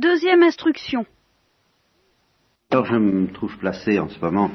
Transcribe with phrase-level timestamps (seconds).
[0.00, 1.04] Deuxième instruction.
[2.70, 4.48] Alors je me trouve placé en ce moment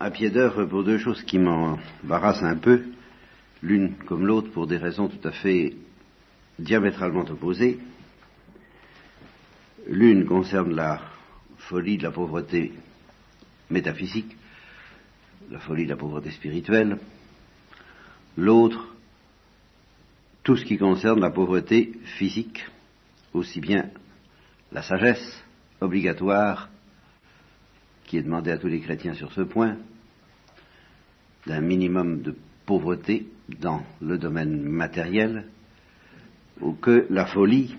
[0.00, 2.82] à pied d'œuvre pour deux choses qui m'embarrassent un peu,
[3.62, 5.76] l'une comme l'autre pour des raisons tout à fait
[6.58, 7.78] diamétralement opposées.
[9.86, 11.00] L'une concerne la
[11.58, 12.72] folie de la pauvreté
[13.70, 14.36] métaphysique,
[15.48, 16.98] la folie de la pauvreté spirituelle.
[18.36, 18.96] L'autre,
[20.42, 22.64] tout ce qui concerne la pauvreté physique,
[23.32, 23.90] aussi bien
[24.72, 25.44] la sagesse
[25.80, 26.68] obligatoire
[28.04, 29.76] qui est demandée à tous les chrétiens sur ce point,
[31.46, 32.36] d'un minimum de
[32.66, 33.26] pauvreté
[33.60, 35.46] dans le domaine matériel,
[36.60, 37.76] ou que la folie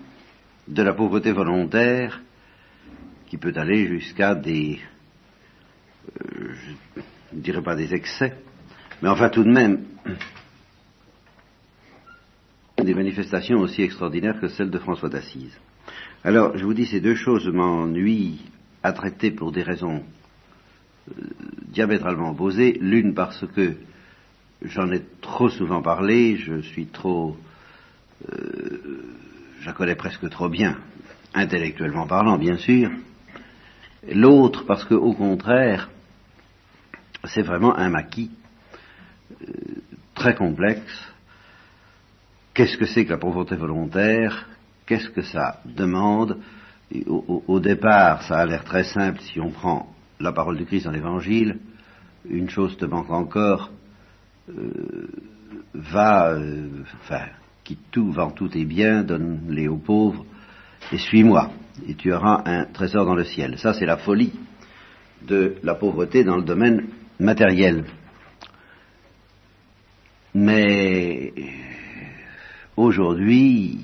[0.68, 2.22] de la pauvreté volontaire
[3.26, 4.80] qui peut aller jusqu'à des,
[6.20, 7.00] euh, je
[7.36, 8.34] ne dirais pas des excès,
[9.00, 9.84] mais enfin tout de même
[12.84, 15.56] des manifestations aussi extraordinaires que celles de François d'Assise.
[16.24, 18.40] Alors, je vous dis, ces deux choses m'ennuient
[18.82, 20.02] à traiter pour des raisons
[21.08, 21.12] euh,
[21.68, 22.78] diamétralement opposées.
[22.80, 23.74] L'une parce que
[24.62, 27.36] j'en ai trop souvent parlé, je suis trop...
[28.32, 29.02] Euh,
[29.60, 30.76] je la connais presque trop bien,
[31.34, 32.90] intellectuellement parlant, bien sûr.
[34.12, 35.88] L'autre parce que, au contraire,
[37.24, 38.30] c'est vraiment un maquis
[39.40, 39.46] euh,
[40.14, 41.11] très complexe
[42.54, 44.46] Qu'est-ce que c'est que la pauvreté volontaire?
[44.86, 46.38] Qu'est-ce que ça demande?
[47.06, 49.88] Au, départ, ça a l'air très simple si on prend
[50.20, 51.58] la parole du Christ dans l'Évangile.
[52.28, 53.70] Une chose te manque encore,
[54.50, 55.08] euh,
[55.72, 56.68] va, euh,
[57.02, 57.24] enfin,
[57.64, 60.26] quitte tout, vend tout tes biens, donne-les aux pauvres,
[60.92, 61.50] et suis-moi,
[61.88, 63.58] et tu auras un trésor dans le ciel.
[63.58, 64.32] Ça, c'est la folie
[65.26, 66.88] de la pauvreté dans le domaine
[67.18, 67.84] matériel.
[70.34, 71.32] Mais
[72.76, 73.80] Aujourd'hui,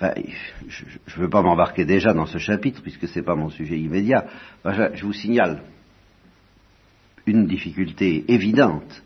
[0.00, 3.78] je ne veux pas m'embarquer déjà dans ce chapitre puisque ce n'est pas mon sujet
[3.78, 4.26] immédiat.
[4.64, 5.62] je vous signale
[7.26, 9.04] une difficulté évidente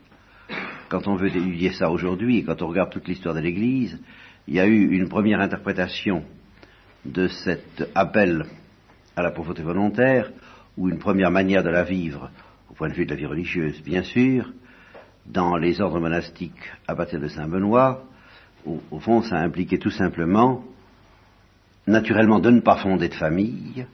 [0.89, 3.99] quand on veut étudier ça aujourd'hui et quand on regarde toute l'histoire de l'Église.
[4.47, 6.23] Il y a eu une première interprétation
[7.05, 8.45] de cet appel
[9.15, 10.31] à la pauvreté volontaire
[10.75, 12.31] ou une première manière de la vivre
[12.69, 14.51] au point de vue de la vie religieuse, bien sûr,
[15.27, 18.03] dans les ordres monastiques à partir de Saint-Benoît,
[18.65, 20.63] au, fond, ça impliquait tout simplement,
[21.85, 23.85] naturellement, de ne pas fonder de famille,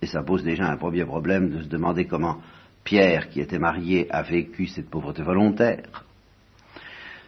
[0.00, 2.38] et ça pose déjà un premier problème de se demander comment
[2.84, 6.04] Pierre, qui était marié, a vécu cette pauvreté volontaire.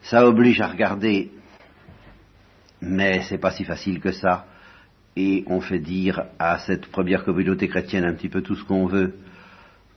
[0.03, 1.30] Ça oblige à regarder,
[2.80, 4.47] mais c'est pas si facile que ça,
[5.16, 8.86] et on fait dire à cette première communauté chrétienne un petit peu tout ce qu'on
[8.86, 9.14] veut,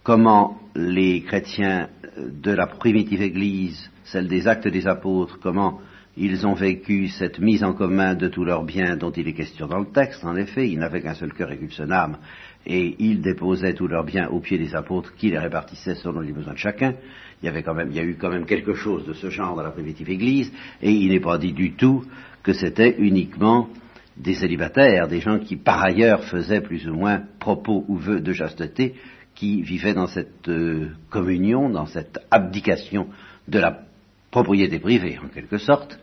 [0.04, 5.82] comment les chrétiens de la primitive Église, celle des actes des apôtres, comment
[6.18, 9.68] ils ont vécu cette mise en commun de tous leurs biens dont il est question
[9.68, 10.26] dans le texte.
[10.26, 12.18] En effet, ils n'avaient qu'un seul cœur et qu'une seule âme,
[12.66, 16.32] et ils déposaient tous leurs biens aux pieds des apôtres qui les répartissaient selon les
[16.32, 16.96] besoins de chacun.
[17.42, 19.30] Il y avait quand même, il y a eu quand même quelque chose de ce
[19.30, 20.52] genre dans la primitive Église,
[20.82, 22.04] et il n'est pas dit du tout
[22.42, 23.70] que c'était uniquement
[24.18, 28.34] des célibataires, des gens qui par ailleurs faisaient plus ou moins propos ou vœux de
[28.34, 28.96] chasteté,
[29.36, 33.08] qui vivaient dans cette euh, communion, dans cette abdication
[33.48, 33.87] de la
[34.32, 36.00] propriété privée en quelque sorte,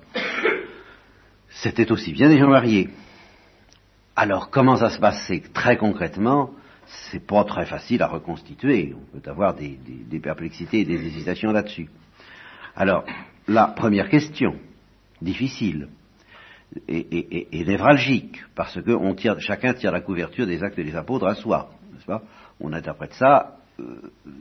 [1.49, 2.91] c'était aussi bien des gens mariés.
[4.17, 6.51] Alors comment ça se passait très concrètement
[6.87, 8.95] C'est pas très facile à reconstituer.
[8.95, 9.79] On peut avoir des,
[10.23, 11.89] perplexités et des hésitations là-dessus.
[12.77, 13.05] Alors,
[13.47, 14.57] la première question,
[15.23, 15.89] difficile
[16.89, 18.99] et, névralgique, parce que
[19.39, 21.71] chacun tire la couverture des actes des apôtres à soi,
[22.61, 23.59] On interprète ça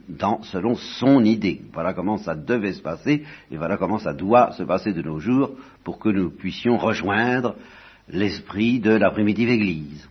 [0.08, 1.62] dans, selon son idée.
[1.74, 5.20] Voilà comment ça devait se passer et voilà comment ça doit se passer de nos
[5.20, 5.52] jours
[5.84, 7.56] pour que nous puissions rejoindre
[8.10, 10.08] l'esprit de la primitive Église.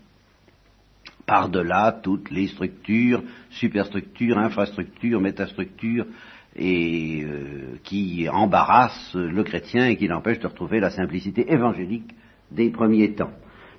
[1.27, 6.07] Par-delà toutes les structures, superstructures, infrastructures, métastructures,
[6.55, 12.13] et euh, qui embarrassent le chrétien et qui l'empêchent de retrouver la simplicité évangélique
[12.51, 13.33] des premiers temps.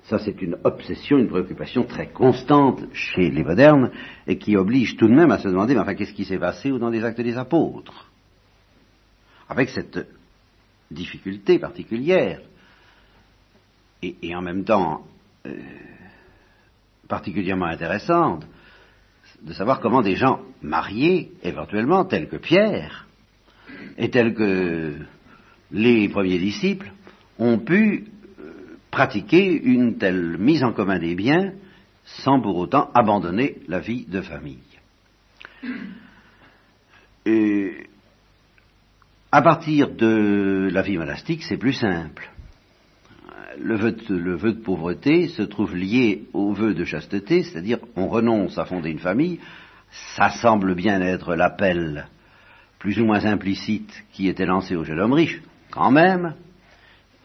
[0.04, 3.90] Ça, c'est une obsession, une préoccupation très constante chez les modernes
[4.26, 6.70] et qui oblige tout de même à se demander, mais enfin, qu'est-ce qui s'est passé
[6.70, 8.10] dans les actes des apôtres?
[9.48, 10.06] Avec cette
[10.90, 12.40] difficulté particulière
[14.02, 15.06] et, en même temps
[15.46, 15.54] euh,
[17.08, 18.46] particulièrement intéressante
[19.42, 23.06] de savoir comment des gens mariés, éventuellement, tels que Pierre
[23.96, 24.98] et tels que
[25.70, 26.92] les premiers disciples,
[27.38, 28.04] ont pu
[28.94, 31.52] pratiquer une telle mise en commun des biens
[32.04, 34.78] sans pour autant abandonner la vie de famille.
[37.26, 37.88] Et
[39.32, 42.30] à partir de la vie monastique, c'est plus simple.
[43.60, 47.78] le vœu, de, le vœu de pauvreté se trouve lié au vœu de chasteté, c'est-à-dire
[47.96, 49.40] on renonce à fonder une famille,
[49.90, 52.06] ça semble bien être l'appel
[52.78, 55.42] plus ou moins implicite qui était lancé au jeune homme riche,
[55.72, 56.34] quand même,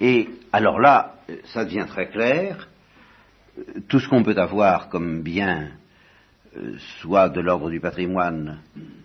[0.02, 2.68] et alors là, ça devient très clair,
[3.88, 5.72] tout ce qu'on peut avoir comme bien,
[6.58, 8.60] euh, soit de l'ordre du patrimoine,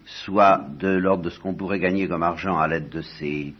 [0.05, 3.55] soit de l'ordre de ce qu'on pourrait gagner comme argent à l'aide de ces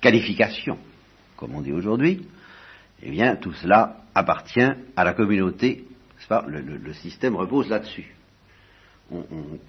[0.00, 0.78] qualifications,
[1.36, 2.26] comme on dit aujourd'hui,
[3.02, 5.84] eh bien, tout cela appartient à la communauté.
[6.48, 8.14] Le, le, système repose là-dessus.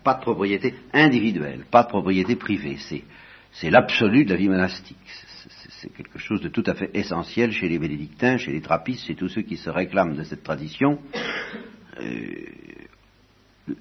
[0.03, 2.77] pas de propriété individuelle, pas de propriété privée.
[2.79, 3.03] C'est
[3.63, 4.97] l'absolu de la vie monastique.
[5.81, 9.15] C'est quelque chose de tout à fait essentiel chez les bénédictins, chez les trappistes, chez
[9.15, 10.99] tous ceux qui se réclament de cette tradition.
[12.01, 12.45] Euh,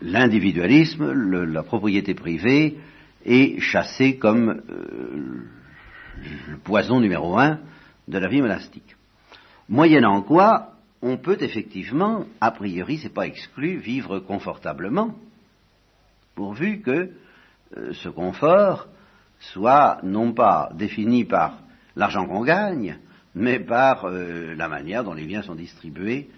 [0.00, 2.78] l'individualisme, la propriété privée
[3.24, 5.46] est chassée comme euh,
[6.48, 7.60] le poison numéro un
[8.06, 8.96] de la vie monastique.
[9.68, 10.72] Moyennant quoi,
[11.02, 15.14] on peut effectivement, a priori, c'est pas exclu, vivre confortablement,
[16.34, 17.10] pourvu que
[17.76, 18.88] euh, ce confort
[19.40, 21.58] soit non pas défini par
[21.96, 22.98] l'argent qu'on gagne,
[23.34, 26.28] mais par euh, la manière dont les biens sont distribués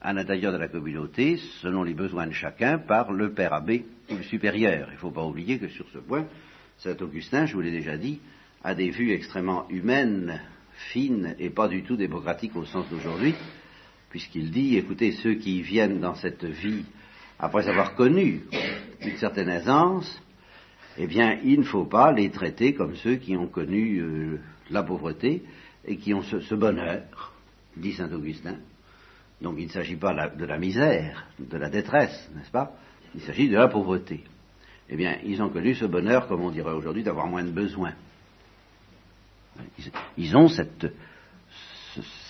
[0.00, 4.16] à l'intérieur de la communauté, selon les besoins de chacun, par le père abbé ou
[4.16, 4.88] le supérieur.
[4.90, 6.26] Il ne faut pas oublier que sur ce point,
[6.78, 8.20] Saint Augustin, je vous l'ai déjà dit,
[8.64, 10.40] a des vues extrêmement humaines,
[10.92, 13.34] fines et pas du tout démocratiques au sens d'aujourd'hui,
[14.08, 16.84] puisqu'il dit, écoutez, ceux qui viennent dans cette vie
[17.38, 18.42] après avoir connu
[19.02, 20.20] une certaine aisance,
[20.98, 24.40] eh bien, il ne faut pas les traiter comme ceux qui ont connu euh,
[24.70, 25.44] la pauvreté
[25.84, 27.32] et qui ont ce, bonheur,
[27.76, 28.56] dit saint Augustin.
[29.40, 32.72] Donc il ne s'agit pas de la misère, de la détresse, n'est-ce pas?
[33.14, 34.22] Il s'agit de la pauvreté.
[34.88, 37.94] Eh bien, ils ont connu ce bonheur, comme on dirait aujourd'hui, d'avoir moins de besoins.
[40.16, 40.92] Ils, ont cette,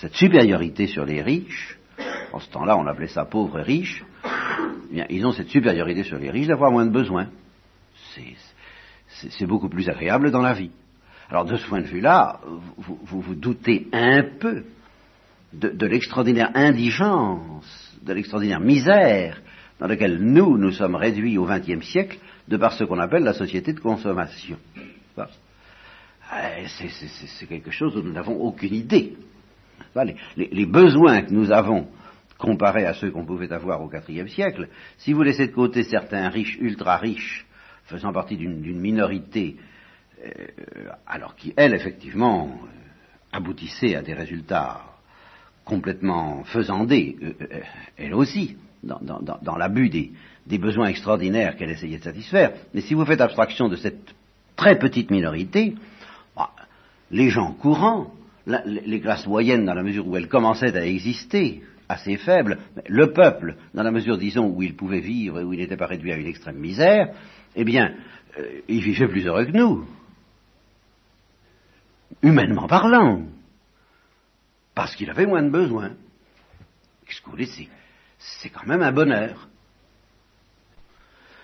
[0.00, 1.78] cette, supériorité sur les riches.
[2.32, 4.04] En ce temps-là, on appelait ça pauvres riches.
[4.90, 7.28] Eh bien, ils ont cette supériorité sur les riches d'avoir moins de besoins.
[9.06, 10.70] C'est beaucoup plus agréable dans la vie.
[11.28, 12.40] Alors de ce point de vue-là,
[12.76, 14.64] vous, vous, doutez un peu
[15.52, 19.40] de, l'extraordinaire indigence, de l'extraordinaire misère
[19.78, 22.18] dans laquelle nous, nous sommes réduits au XXe siècle
[22.48, 24.58] de par ce qu'on appelle la société de consommation.
[25.18, 29.16] Eh, c'est quelque chose dont nous n'avons aucune idée.
[30.36, 31.88] Les, besoins que nous avons
[32.38, 34.68] comparés à ceux qu'on pouvait avoir au IVe siècle,
[34.98, 37.46] si vous laissez de côté certains riches, ultra riches,
[37.90, 39.56] faisant partie d'une minorité
[40.24, 42.66] euh, alors qui, elle, effectivement, euh,
[43.32, 44.80] aboutissait à des résultats
[45.64, 47.60] complètement faisandés, euh,
[47.96, 52.52] elle aussi, dans, l'abus des, besoins extraordinaires qu'elle essayait de satisfaire.
[52.74, 54.14] Mais si vous faites abstraction de cette
[54.56, 55.74] très petite minorité,
[56.36, 56.50] bah,
[57.10, 58.12] les gens courants,
[58.46, 63.56] les classes moyennes dans la mesure où elles commençaient à exister, assez faibles, le peuple
[63.74, 66.16] dans la mesure, disons, où il pouvait vivre et où il n'était pas réduit à
[66.16, 67.14] une extrême misère,
[67.56, 67.94] eh bien,
[68.68, 69.86] il vivait plus heureux que nous
[72.22, 73.22] humainement parlant,
[74.74, 75.92] parce qu'il avait moins de besoins.
[77.26, 77.48] Voulez,
[78.18, 79.48] c'est quand même un bonheur.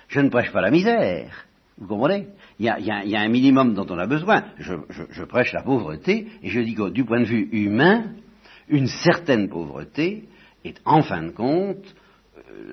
[0.08, 1.46] Je ne prêche pas la misère,
[1.78, 2.28] vous comprenez?
[2.58, 4.44] Il y, a, un minimum dont on a besoin.
[4.58, 8.14] Je, prêche la pauvreté, et je dis que du point de vue humain,
[8.68, 10.28] une certaine pauvreté
[10.64, 11.94] est en fin de compte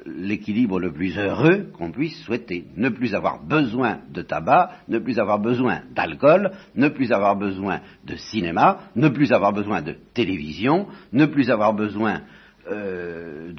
[0.05, 2.65] l'équilibre le plus heureux qu'on puisse souhaiter.
[2.75, 7.81] Ne plus avoir besoin de tabac, ne plus avoir besoin d'alcool, ne plus avoir besoin
[8.05, 12.21] de cinéma, ne plus avoir besoin de télévision, ne plus avoir besoin
[12.69, 13.51] euh,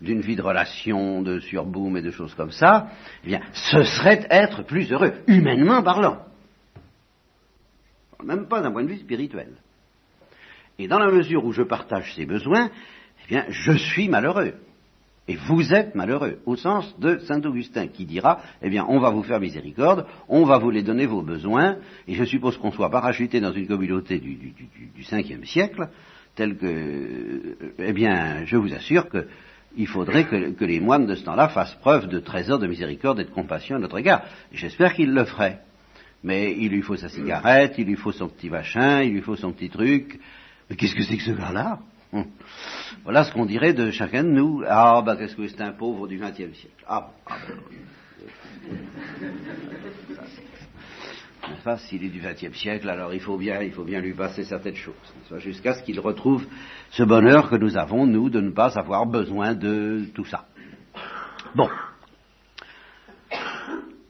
[0.00, 2.88] d'une vie de relation, de surboom et de choses comme ça,
[3.24, 6.24] eh bien, ce serait être plus heureux, humainement parlant.
[8.22, 9.52] Même pas d'un point de vue spirituel.
[10.78, 12.70] Et dans la mesure où je partage ces besoins,
[13.24, 14.54] eh bien, je suis malheureux.
[15.26, 19.08] Et vous êtes malheureux, au sens de Saint Augustin qui dira, eh bien, on va
[19.08, 22.90] vous faire miséricorde, on va vous les donner vos besoins, et je suppose qu'on soit
[22.90, 24.52] parachuté dans une communauté du, du,
[24.94, 25.88] du, cinquième siècle,
[26.34, 31.48] tel que, eh bien, je vous assure qu'il faudrait que, les moines de ce temps-là
[31.48, 34.24] fassent preuve de trésor de miséricorde et de compassion à notre égard.
[34.52, 35.60] J'espère qu'ils le feraient.
[36.22, 39.36] Mais il lui faut sa cigarette, il lui faut son petit machin, il lui faut
[39.36, 40.18] son petit truc.
[40.68, 41.80] Mais qu'est-ce que c'est que ce gars-là?
[42.14, 42.26] Hum.
[43.02, 44.62] Voilà ce qu'on dirait de chacun de nous.
[44.68, 47.34] Ah, bah, qu'est-ce que c'est un pauvre du XXe siècle Ah, ah
[51.64, 54.44] bah, s'il est du XXe siècle, alors il faut bien, il faut bien lui passer
[54.44, 54.94] certaines choses,
[55.38, 56.46] jusqu'à ce qu'il retrouve
[56.90, 60.46] ce bonheur que nous avons, nous, de ne pas avoir besoin de tout ça.
[61.56, 61.68] Bon.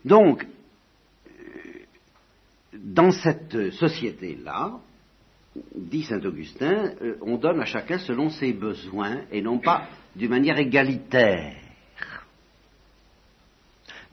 [0.05, 0.47] Donc,
[2.75, 4.73] dans cette société-là,
[5.75, 10.31] dit saint Augustin, euh, on donne à chacun selon ses besoins et non pas d'une
[10.31, 11.57] manière égalitaire.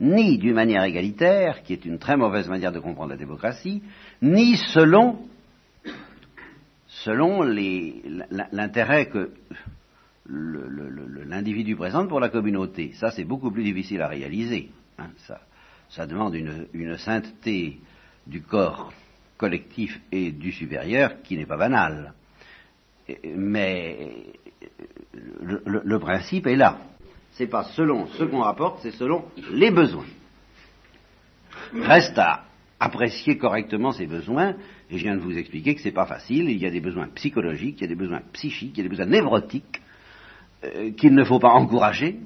[0.00, 3.82] Ni d'une manière égalitaire, qui est une très mauvaise manière de comprendre la démocratie,
[4.20, 5.18] ni selon,
[8.52, 9.30] l'intérêt que
[10.28, 12.92] l'individu présente pour la communauté.
[12.94, 14.70] Ça, c'est beaucoup plus difficile à réaliser.
[14.98, 15.10] Hein,
[15.88, 17.78] ça, demande une sainteté
[18.26, 18.92] du corps
[19.36, 22.14] collectif et du supérieur qui n'est pas banal.
[23.24, 24.10] Mais
[25.42, 26.78] le, principe est là.
[27.32, 30.06] C'est pas selon ce qu'on rapporte, c'est selon les besoins.
[31.74, 32.44] Reste à
[32.78, 34.56] apprécier correctement ces besoins,
[34.90, 37.08] et je viens de vous expliquer que c'est pas facile, il y a des besoins
[37.14, 39.80] psychologiques, il y a des besoins psychiques, il y a des besoins névrotiques,
[40.64, 42.18] euh, qu'il ne faut pas encourager,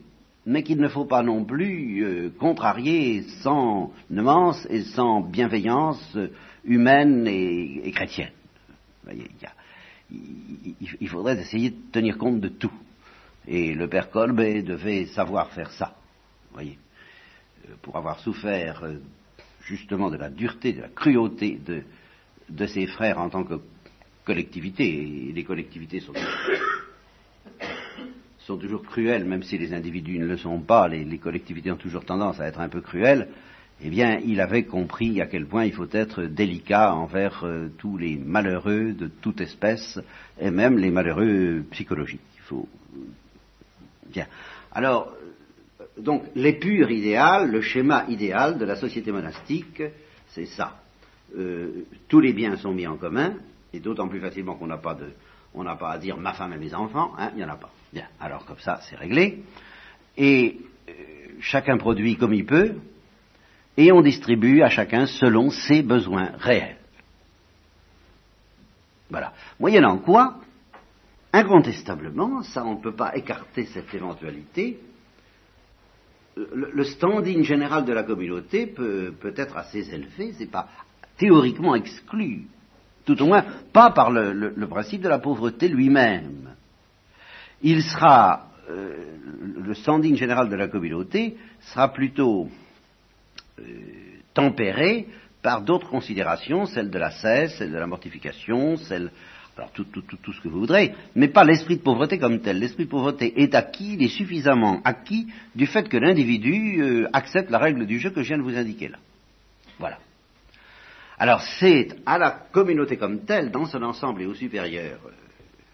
[0.46, 6.16] mais qu'il ne faut pas non plus euh, contrarier sans nuance et sans bienveillance
[6.66, 8.32] humaine et, chrétienne.
[10.10, 12.72] il, faudrait essayer de tenir compte de tout.
[13.48, 15.96] Et le père Kolbe devait savoir faire ça.
[16.52, 16.78] Voyez,
[17.68, 18.96] euh, pour avoir souffert euh,
[19.62, 21.60] justement de la dureté, de la cruauté
[22.48, 23.60] de, ses frères en tant que
[24.24, 26.00] collectivité, et les collectivités
[28.38, 32.04] sont toujours cruelles, même si les individus ne le sont pas, les, collectivités ont toujours
[32.04, 33.28] tendance à être un peu cruelles,
[33.82, 37.98] eh bien, il avait compris à quel point il faut être délicat envers euh, tous
[37.98, 40.00] les malheureux de toute espèce,
[40.40, 42.20] et même les malheureux psychologiques.
[42.36, 42.68] Il faut...
[44.10, 44.26] Bien.
[44.72, 45.12] Alors,
[45.80, 49.82] euh, donc, l'épure idéal, le schéma idéal de la société monastique,
[50.28, 50.80] c'est ça.
[51.36, 53.34] Euh, tous les biens sont mis en commun,
[53.74, 54.96] et d'autant plus facilement qu'on n'a pas
[55.78, 57.70] pas à dire ma femme et mes enfants, hein, il n'y en a pas.
[57.92, 59.42] Bien, alors comme ça, c'est réglé.
[60.16, 60.92] Et euh,
[61.40, 62.74] chacun produit comme il peut,
[63.76, 66.76] et on distribue à chacun selon ses besoins réels.
[69.10, 69.32] Voilà.
[69.60, 70.38] Moyennant quoi,
[71.32, 74.80] incontestablement, ça on ne peut pas écarter cette éventualité,
[76.36, 80.68] le, standing général de la communauté peut, peut être assez élevé, c'est pas
[81.16, 82.42] théoriquement exclu,
[83.06, 86.46] tout au moins pas par le principe de la pauvreté lui-même
[87.62, 89.16] il sera, euh,
[89.62, 92.48] le standing général de la communauté sera plutôt
[93.58, 93.62] euh,
[94.34, 95.06] tempéré
[95.42, 99.10] par d'autres considérations, celle de la cesse, celle de la mortification, celle,
[99.56, 102.58] alors tout, ce que vous voudrez, mais pas l'esprit de pauvreté comme tel.
[102.58, 107.50] L'esprit de pauvreté est acquis, il est suffisamment acquis du fait que l'individu euh, accepte
[107.50, 108.98] la règle du jeu que je viens de vous indiquer là.
[109.78, 109.98] Voilà.
[111.18, 114.98] Alors c'est à la communauté comme telle, dans son ensemble et au supérieur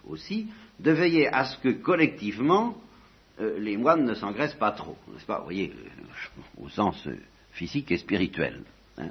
[0.06, 0.48] aussi,
[0.78, 2.76] de veiller à ce que collectivement
[3.40, 5.38] euh, les moines ne s'engraissent pas trop, n'est-ce pas?
[5.38, 7.16] Vous voyez, euh, au sens euh,
[7.52, 8.60] physique et spirituel.
[8.98, 9.10] Hein,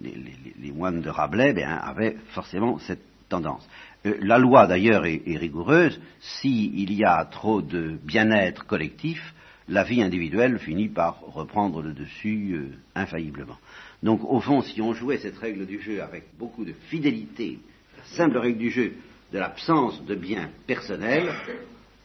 [0.00, 3.68] les, moines de Rabelais ben, avaient forcément cette tendance.
[4.04, 6.00] la loi d'ailleurs est, rigoureuse.
[6.20, 9.34] S'il y a trop de bien-être collectif,
[9.68, 13.58] la vie individuelle finit par reprendre le dessus infailliblement.
[14.02, 17.58] Donc au fond, si on jouait cette règle du jeu avec beaucoup de fidélité,
[17.96, 18.94] la simple règle du jeu,
[19.32, 21.32] de l'absence de biens personnels,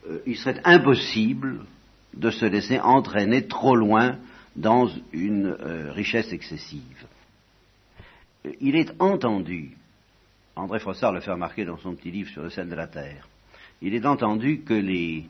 [0.08, 1.64] euh, il serait impossible
[2.14, 4.16] de se laisser entraîner trop loin
[4.56, 7.06] dans une euh, richesse excessive.
[8.60, 9.76] Il est entendu,
[10.54, 13.28] André Frossard le fait remarquer dans son petit livre sur le sel de la terre,
[13.82, 15.26] il est entendu que les,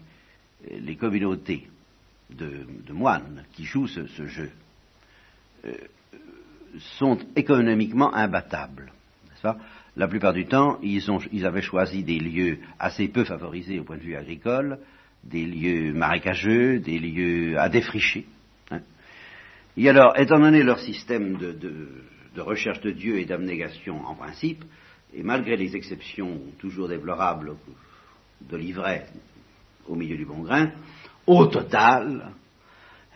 [0.97, 1.69] communautés
[2.31, 4.51] de, moines qui jouent ce, jeu
[5.65, 5.73] euh,
[6.79, 8.93] sont économiquement imbattables.
[9.97, 14.03] La plupart du temps, ils, avaient choisi des lieux assez peu favorisés au point de
[14.03, 14.79] vue agricole,
[15.25, 18.27] des lieux marécageux, des lieux à défricher.
[19.77, 24.65] Et alors, étant donné leur système de, recherche de Dieu et d'abnégation en principe,
[25.13, 27.57] et malgré les exceptions toujours déplorables
[28.41, 29.07] de l'ivraie
[29.87, 30.73] au milieu du bon grain,
[31.27, 32.33] au total,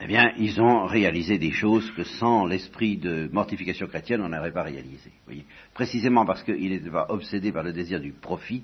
[0.02, 4.52] eh bien, ils ont réalisé des choses que sans l'esprit de mortification chrétienne, on n'aurait
[4.52, 5.10] pas réalisé.
[5.74, 8.62] Précisément parce qu'ils n'étaient pas obsédés par le désir du profit,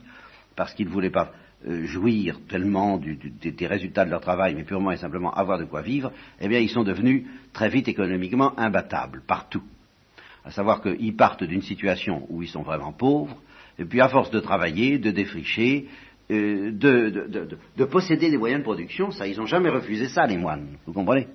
[0.54, 1.32] parce qu'ils ne voulaient pas
[1.66, 6.12] jouir tellement des résultats de leur travail, mais purement et simplement avoir de quoi vivre,
[6.40, 9.62] eh bien, ils sont devenus très vite économiquement imbattables, partout.
[10.44, 13.36] À savoir qu'ils partent d'une situation où ils sont vraiment pauvres,
[13.78, 15.88] et puis à force de travailler, de défricher,
[16.30, 20.76] euh, de, posséder des moyens de production, ça, ils n'ont jamais refusé ça, les moines,
[20.86, 21.28] vous comprenez?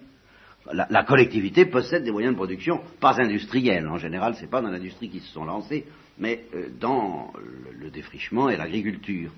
[0.73, 4.69] La, collectivité possède des moyens de production, pas industriels, en général, ce n'est pas dans
[4.69, 5.85] l'industrie qu'ils se sont lancés,
[6.19, 7.31] mais euh, dans
[7.79, 9.31] le, défrichement et l'agriculture.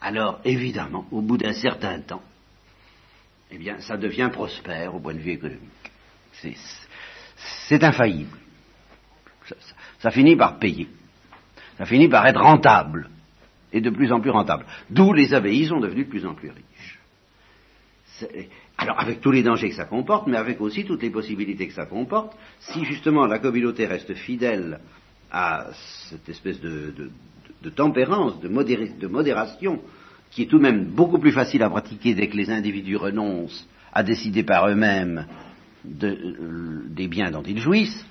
[0.00, 2.22] Alors, évidemment, au bout d'un certain temps,
[3.50, 5.60] eh bien, ça devient prospère au point de vue économique.
[7.68, 8.36] C'est infaillible.
[9.98, 10.88] ça finit par payer.
[11.78, 13.08] Ça finit par être rentable,
[13.72, 14.64] et de plus en plus rentable.
[14.90, 16.98] D'où les abbayes sont devenues de plus en plus riches.
[18.78, 21.74] Alors avec tous les dangers que ça comporte, mais avec aussi toutes les possibilités que
[21.74, 24.80] ça comporte, si justement la communauté reste fidèle
[25.30, 25.66] à
[26.08, 27.10] cette espèce de,
[27.70, 29.80] tempérance, de, de, modération,
[30.30, 33.66] qui est tout de même beaucoup plus facile à pratiquer dès que les individus renoncent
[33.92, 35.26] à décider par eux-mêmes
[35.84, 38.04] des biens dont ils jouissent,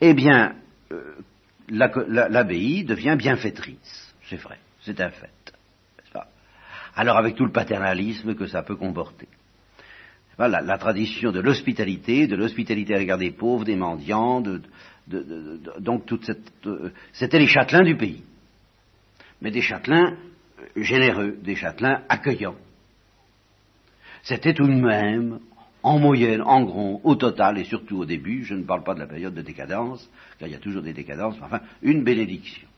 [0.00, 0.54] eh bien,
[0.90, 1.14] euh,
[1.68, 4.14] l'abbaye devient bienfaitrice.
[4.28, 5.30] C'est vrai, c'est un fait.
[6.96, 9.28] Alors avec tout le paternalisme que ça peut comporter.
[10.38, 14.42] La, tradition de l'hospitalité, de l'hospitalité à l'égard des pauvres, des mendiants,
[15.78, 18.22] donc toute cette, euh, c'était les châtelains du pays.
[19.40, 20.16] Mais des châtelains
[20.76, 22.56] généreux, des châtelains accueillants.
[24.22, 25.40] C'était tout de même,
[25.82, 29.00] en moyenne, en gros, au total, et surtout au début, je ne parle pas de
[29.00, 32.68] la période de décadence, car il y a toujours des décadences, mais enfin, une bénédiction.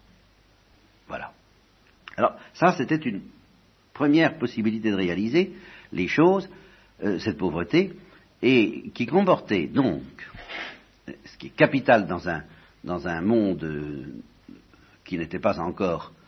[1.08, 1.32] Voilà.
[2.16, 3.22] Alors, ça, c'était une
[3.92, 5.52] première possibilité de réaliser
[5.92, 6.48] les choses,
[7.02, 7.92] euh, cette pauvreté,
[8.40, 10.02] et qui comportait donc,
[11.24, 12.44] ce qui est capital dans un,
[12.84, 14.06] dans un monde euh,
[15.04, 16.21] qui n'était pas encore, euh,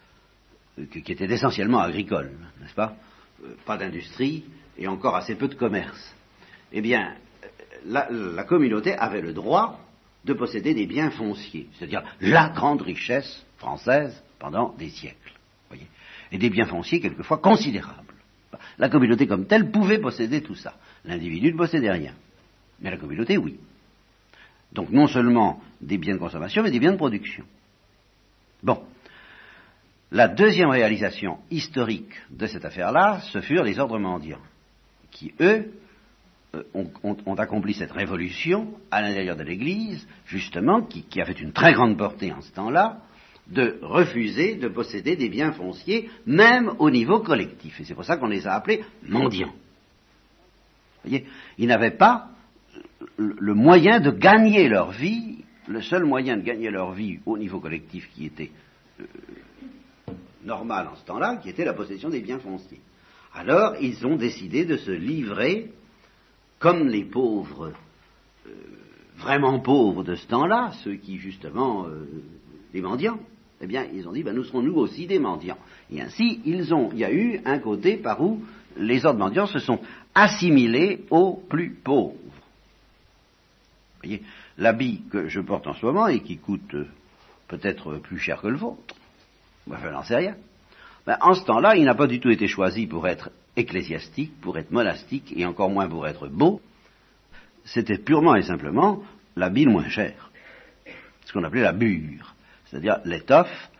[0.90, 2.96] qui était essentiellement agricole, n'est-ce pas
[3.64, 4.44] Pas d'industrie
[4.76, 6.14] et encore assez peu de commerce
[6.76, 7.14] eh bien,
[7.86, 9.78] la, communauté avait le droit
[10.24, 15.32] de posséder des biens fonciers, c'est-à-dire la grande richesse française pendant des siècles.
[15.68, 15.86] Voyez
[16.32, 18.12] et des biens fonciers quelquefois considérables.
[18.78, 20.74] La communauté comme telle pouvait posséder tout ça.
[21.04, 22.14] L'individu ne possédait rien.
[22.80, 23.58] Mais la communauté, oui.
[24.72, 27.44] Donc non seulement des biens de consommation, mais des biens de production.
[28.64, 28.82] Bon.
[30.10, 34.42] La deuxième réalisation historique de cette affaire-là, ce furent les ordres mendiants,
[35.10, 35.72] qui, eux,
[36.54, 36.62] euh,
[37.02, 42.32] ont, accompli cette révolution à l'intérieur de l'Église, justement, qui, avait une très grande portée
[42.32, 42.98] en ce temps-là,
[43.48, 47.80] de refuser de posséder des biens fonciers, même au niveau collectif.
[47.80, 49.52] Et c'est pour ça qu'on les a appelés mendiants.
[51.02, 51.26] Vous voyez,
[51.58, 52.28] ils n'avaient pas
[53.18, 57.60] le moyen de gagner leur vie, le seul moyen de gagner leur vie au niveau
[57.60, 58.50] collectif qui était
[59.00, 59.04] euh,
[60.44, 62.80] normal en ce temps-là, qui était la possession des biens fonciers.
[63.34, 65.70] Alors, ils ont décidé de se livrer
[66.58, 67.72] comme les pauvres,
[68.46, 68.50] euh,
[69.16, 72.06] vraiment pauvres de ce temps-là, ceux qui justement, euh,
[72.72, 73.18] les mendiants,
[73.60, 75.58] eh bien, ils ont dit, ben, nous serons nous aussi des mendiants.
[75.90, 78.42] Et ainsi, ils ont, il y a eu un côté par où
[78.76, 79.80] les autres mendiants se sont
[80.14, 82.14] assimilés aux plus pauvres.
[84.02, 84.22] Vous voyez,
[84.58, 86.86] l'habit que je porte en ce moment et qui coûte euh,
[87.48, 88.94] peut-être plus cher que le vôtre,
[89.70, 90.36] enfin, n'en sais rien.
[91.20, 94.70] En ce temps-là, il n'a pas du tout été choisi pour être ecclésiastique, pour être
[94.70, 96.60] monastique, et encore moins pour être beau,
[97.64, 99.02] c'était purement et simplement
[99.36, 100.30] la bile moins chère,
[101.24, 102.34] ce qu'on appelait la bure,
[102.66, 103.70] c'est-à-dire l'étoffe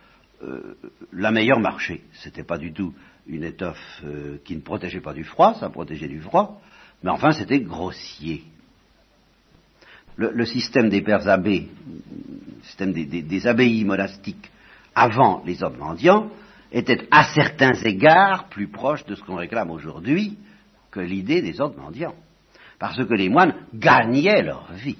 [0.43, 0.75] euh,
[1.13, 2.03] la meilleure marché.
[2.13, 2.93] C'était pas du tout
[3.27, 6.61] une étoffe euh, qui ne protégeait pas du froid, ça protégeait du froid,
[7.03, 8.43] mais enfin c'était grossier.
[10.17, 14.49] Le, système des pères abbés, le système des abbayes monastiques
[14.95, 16.31] avant les hommes mendiants,
[16.71, 20.37] était à certains égards plus proche de ce qu'on réclame aujourd'hui
[20.91, 22.15] que l'idée des ordres mendiants.
[22.79, 24.97] Parce que les moines gagnaient leur vie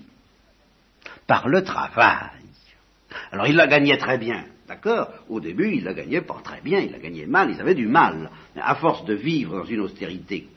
[1.27, 2.29] par le travail.
[3.31, 5.09] Alors ils la gagnaient très bien, d'accord?
[5.29, 7.87] Au début, ils la gagnaient pas très bien, ils la gagnaient mal, ils avaient du
[7.87, 8.29] mal.
[8.55, 10.47] Mais à force de vivre dans une austérité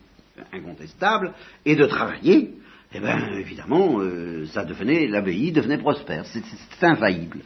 [0.52, 1.32] incontestable
[1.64, 2.54] et de travailler,
[2.92, 6.24] eh bien, évidemment, euh, ça devenait, l'abbaye devenait prospère.
[6.26, 7.40] C'est infaillible.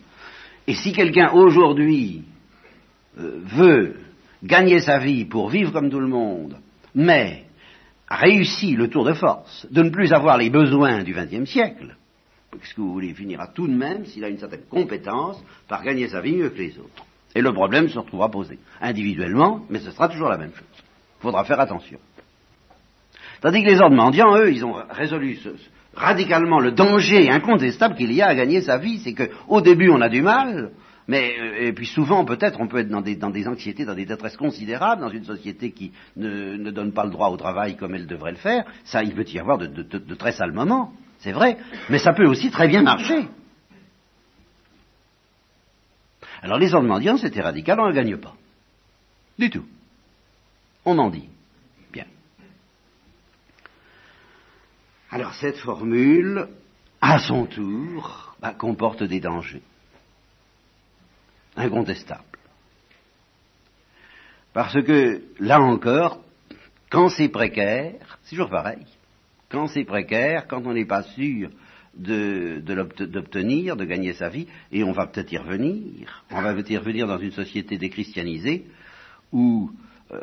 [0.67, 2.23] Et si quelqu'un aujourd'hui
[3.19, 3.97] euh, veut
[4.43, 6.57] gagner sa vie pour vivre comme tout le monde,
[6.95, 7.45] mais
[8.09, 11.97] a réussi le tour de force de ne plus avoir les besoins du XXe siècle,
[12.53, 16.09] qu'est-ce que vous voulez, finira tout de même, s'il a une certaine compétence, par gagner
[16.09, 17.07] sa vie mieux que les autres?
[17.35, 20.67] Et le problème se retrouvera posé, individuellement, mais ce sera toujours la même chose.
[20.75, 21.99] Il faudra faire attention.
[23.41, 25.39] Tandis que les ordres mendiants, eux, ils ont résolu
[25.95, 30.01] radicalement le danger incontestable qu'il y a à gagner sa vie, c'est qu'au début on
[30.01, 30.73] a du mal,
[31.09, 33.95] mais euh, et puis souvent, peut-être, on peut être dans des, dans des, anxiétés, dans
[33.95, 37.77] des détresses considérables, dans une société qui ne, ne, donne pas le droit au travail
[37.77, 38.65] comme elle devrait le faire.
[38.85, 41.59] Ça, il peut y avoir de, de, de très sales moments, c'est vrai.
[41.91, 43.29] Mais ça peut aussi très bien marcher.
[46.43, 48.35] Alors les hommes mendiants, c'était radical, on ne gagne pas.
[49.39, 49.65] Du tout.
[50.85, 51.29] On en dit.
[51.93, 52.07] Bien.
[55.13, 56.49] Alors cette formule,
[57.03, 59.63] à son tour, bah, comporte des dangers
[61.55, 62.23] incontestable.
[64.55, 66.23] Parce que, là encore,
[66.91, 68.87] quand c'est précaire, c'est toujours pareil,
[69.51, 71.51] quand c'est précaire, quand on n'est pas sûr
[71.95, 76.25] d'obtenir, de, gagner sa vie, et on va peut-être y revenir.
[76.31, 78.65] On va peut-être y revenir dans une société déchristianisée
[79.31, 79.71] où,
[80.11, 80.23] euh,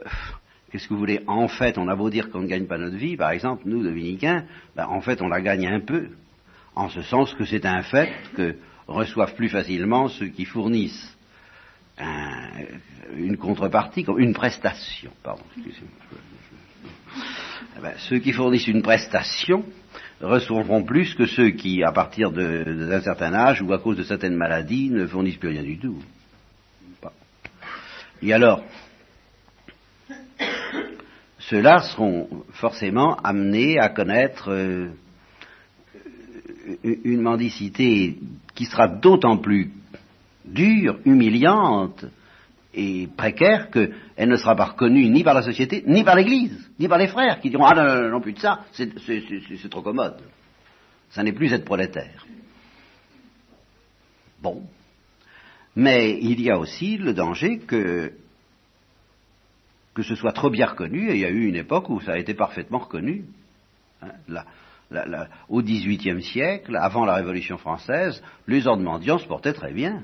[0.72, 2.98] qu'est-ce que vous voulez, en fait, on a beau dire qu'on ne gagne pas notre
[2.98, 6.10] vie, par exemple, nous, dominicains, ben, en fait, on la gagne un peu,
[6.76, 8.56] en ce sens que c'est un fait que
[8.88, 11.16] reçoivent plus facilement ceux qui fournissent
[13.18, 15.44] une contrepartie, une prestation, pardon,
[17.78, 19.66] eh ben, ceux qui fournissent une prestation
[20.22, 24.36] recevront plus que ceux qui, à partir d'un certain âge ou à cause de certaines
[24.36, 25.98] maladies, ne fournissent plus rien du tout.
[28.22, 28.64] Et alors,
[31.50, 34.90] ceux-là seront forcément amenés à connaître euh,
[36.84, 38.20] une mendicité
[38.54, 39.72] qui sera d'autant plus
[40.46, 42.06] dure, humiliante
[42.74, 46.88] et précaire qu'elle ne sera pas reconnue ni par la société, ni par l'Église, ni
[46.88, 50.18] par les frères qui diront Ah non, non, non, plus de ça, c'est trop commode.
[51.10, 52.28] Ça n'est plus être prolétaire.
[54.40, 54.62] Bon.
[55.76, 58.14] Mais il y a aussi le danger que,
[59.94, 62.14] que ce soit trop bien reconnu, et il y a eu une époque où ça
[62.14, 63.26] a été parfaitement reconnu.
[64.02, 64.12] Hein,
[65.50, 70.04] au XVIIIe siècle, avant la Révolution française, les ordres mendiants se portaient très bien.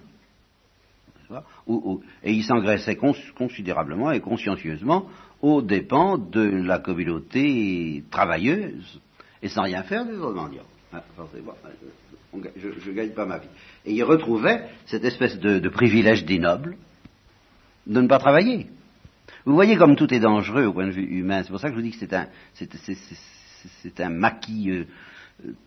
[2.23, 2.97] et ils s'engraissaient
[3.35, 5.07] considérablement et consciencieusement
[5.41, 9.01] aux dépens de la communauté travailleuse,
[9.41, 10.63] et sans rien faire des ordres mendiants.
[10.93, 11.03] Ah,
[12.57, 13.47] je ne gagne pas ma vie.
[13.85, 16.77] Et ils retrouvaient cette espèce de, privilège des nobles
[17.87, 18.67] de ne pas travailler.
[19.45, 21.43] Vous voyez comme tout est dangereux au point de vue humain.
[21.43, 22.05] C'est pour ça que je vous dis que
[23.83, 24.85] c'est un, maquis euh,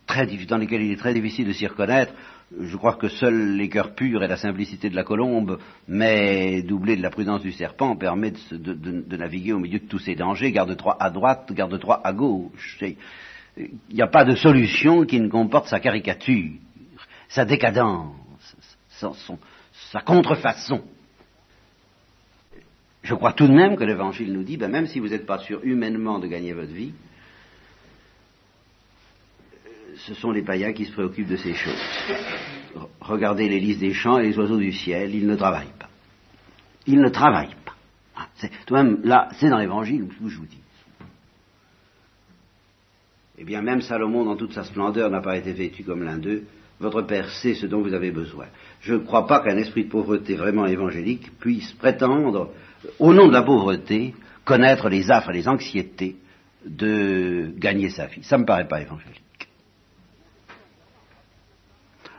[0.05, 2.12] très, dans lequel il est très difficile de s'y reconnaître.
[2.61, 6.97] Je crois que seuls les cœurs purs et la simplicité de la colombe, mais doublés
[6.97, 10.51] de la prudence du serpent, permettent de, naviguer au milieu de tous ces dangers.
[10.51, 12.83] Garde-toi à droite, garde-toi à gauche.
[13.57, 16.51] Il n'y a pas de solution qui ne comporte sa caricature,
[17.29, 18.57] sa décadence,
[18.91, 20.83] sa contrefaçon.
[23.09, 25.38] Je crois tout de même que l'Évangile nous dit, ben même si vous n'êtes pas
[25.38, 26.92] sûr humainement de gagner votre vie,
[29.97, 31.88] ce sont les païens qui se préoccupent de ces choses.
[33.01, 35.88] Regardez les lys des champs et les oiseaux du ciel, ils ne travaillent pas.
[36.87, 37.77] Ils ne travaillent pas.
[38.14, 38.29] Ah,
[38.66, 40.61] tout de même, là, c'est dans l'évangile où je vous dis.
[43.38, 46.44] Eh bien, même Salomon, dans toute sa splendeur, n'a pas été vêtu comme l'un d'eux.
[46.81, 48.47] Votre Père sait ce dont vous avez besoin.
[48.81, 52.53] Je ne crois pas qu'un esprit de pauvreté vraiment évangélique puisse prétendre,
[52.99, 54.14] au nom de la pauvreté,
[54.45, 56.17] connaître les affres et les anxiétés
[56.64, 58.23] de gagner sa vie.
[58.23, 59.23] Ça ne me paraît pas évangélique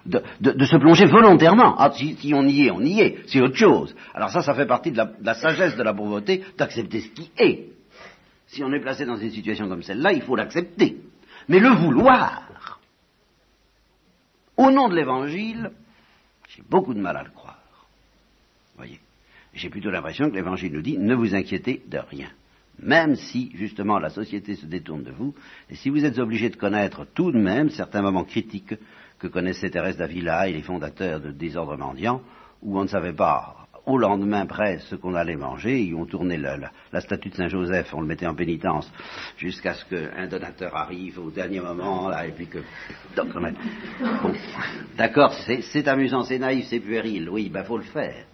[0.06, 1.76] de, se plonger volontairement.
[1.78, 3.96] Ah, si, on y est, on y est, c'est autre chose.
[4.14, 7.70] Alors ça, ça fait partie de la, sagesse de la pauvreté, d'accepter ce qui est.
[8.48, 10.98] Si on est placé dans une situation comme celle-là, il faut l'accepter.
[11.48, 12.49] Mais le vouloir,
[14.60, 15.72] au nom de l'Évangile,
[16.50, 17.88] j'ai beaucoup de mal à le croire.
[18.76, 19.00] Voyez,
[19.54, 22.28] j'ai plutôt l'impression que l'Évangile nous dit ne vous inquiétez de rien.
[22.82, 25.34] Même si, justement, la société se détourne de vous,
[25.70, 28.76] et si vous êtes obligé de connaître tout de même certains moments critiques
[29.18, 32.22] que connaissait Thérèse d'Avila et les fondateurs de Désordre Mendiant,
[32.62, 36.38] où on ne savait pas au lendemain près ce qu'on allait manger, ils ont tourné
[36.38, 38.92] la, statue de Saint-Joseph, on le mettait en pénitence,
[39.38, 42.60] jusqu'à ce qu'un donateur arrive au dernier moment, et puis que...
[44.98, 48.26] d'accord, c'est amusant, c'est naïf, c'est puéril, oui, ben faut le faire.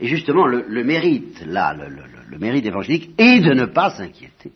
[0.00, 4.52] Et justement, le, mérite, là, le, mérite évangélique, est de ne pas s'inquiéter.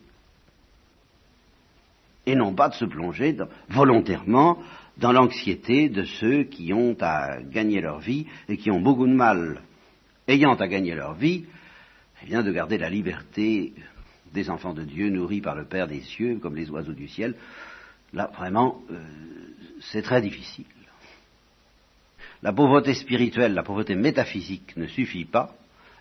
[2.25, 3.35] Et non pas de se plonger
[3.67, 4.59] volontairement
[4.97, 9.13] dans l'anxiété de ceux qui ont à gagner leur vie et qui ont beaucoup de
[9.13, 9.61] mal,
[10.27, 11.45] ayant à gagner leur vie,
[12.21, 13.73] eh bien, de garder la liberté
[14.33, 17.35] des enfants de Dieu nourris par le Père des cieux, comme les oiseaux du ciel.
[18.13, 18.99] Là, vraiment, euh,
[19.91, 20.65] c'est très difficile.
[22.41, 25.55] La pauvreté spirituelle, la pauvreté métaphysique ne suffit pas.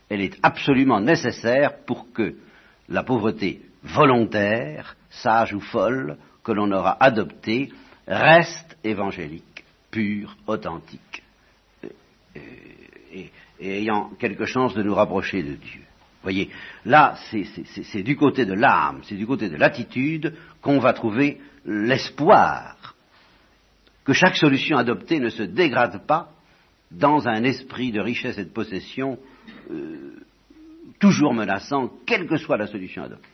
[0.08, 2.34] Elle est absolument nécessaire pour que
[2.88, 7.70] la pauvreté volontaire, sage ou folle, que l'on aura adoptée,
[8.06, 11.22] reste évangélique, pur, authentique,
[11.84, 11.88] euh,
[12.36, 12.40] euh,
[13.62, 15.82] et, ayant quelque chance de nous rapprocher de Dieu.
[16.22, 16.50] Voyez,
[16.84, 22.94] là, c'est du côté de l'âme, c'est du côté de l'attitude qu'on va trouver l'espoir
[24.04, 26.32] que chaque solution adoptée ne se dégrade pas
[26.90, 29.18] dans un esprit de richesse et de possession
[29.70, 30.16] euh,
[30.98, 33.28] toujours menaçant, quelle que soit la solution adoptée.